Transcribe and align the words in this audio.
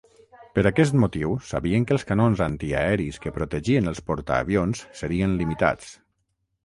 Per 0.53 0.61
aquest 0.67 0.95
motiu, 1.01 1.35
sabien 1.49 1.85
que 1.91 1.95
els 1.97 2.07
canons 2.11 2.41
antiaeris 2.45 3.21
que 3.27 3.35
protegien 3.37 3.93
els 3.93 4.01
portaavions 4.09 4.83
serien 5.03 5.37
limitats. 5.43 5.93